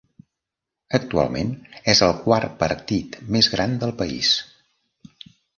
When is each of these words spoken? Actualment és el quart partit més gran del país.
Actualment 0.97 1.51
és 1.93 2.01
el 2.09 2.15
quart 2.23 2.57
partit 2.65 3.21
més 3.37 3.53
gran 3.55 3.79
del 3.85 3.97
país. 4.03 4.35